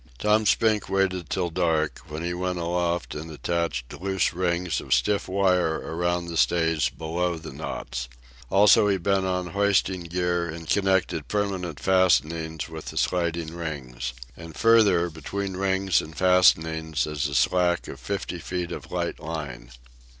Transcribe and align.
Tom 0.17 0.47
Spink 0.47 0.89
waited 0.89 1.29
till 1.29 1.51
dark, 1.51 1.99
when 2.07 2.23
he 2.23 2.33
went 2.33 2.57
aloft 2.57 3.13
and 3.13 3.29
attached 3.29 3.93
loose 4.01 4.33
rings 4.33 4.81
of 4.81 4.95
stiff 4.95 5.27
wire 5.27 5.75
around 5.77 6.25
the 6.25 6.37
stays 6.37 6.89
below 6.89 7.37
the 7.37 7.51
knots. 7.53 8.09
Also 8.49 8.87
he 8.87 8.97
bent 8.97 9.27
on 9.27 9.51
hoisting 9.51 10.01
gear 10.05 10.47
and 10.49 10.67
connected 10.67 11.27
permanent 11.27 11.79
fastenings 11.79 12.67
with 12.67 12.85
the 12.85 12.97
sliding 12.97 13.53
rings. 13.55 14.13
And 14.35 14.55
further, 14.57 15.07
between 15.11 15.55
rings 15.55 16.01
and 16.01 16.17
fastenings, 16.17 17.05
is 17.05 17.27
a 17.27 17.35
slack 17.35 17.87
of 17.87 17.99
fifty 17.99 18.39
feet 18.39 18.71
of 18.71 18.91
light 18.91 19.19
line. 19.19 19.69